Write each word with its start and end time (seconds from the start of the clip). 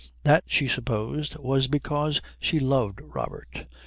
That, 0.23 0.45
she 0.47 0.67
supposed, 0.67 1.35
was 1.37 1.67
because 1.67 2.21
she 2.39 2.59
loved 2.59 3.01
Robert. 3.03 3.67